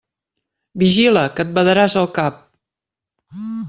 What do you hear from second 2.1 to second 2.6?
cap!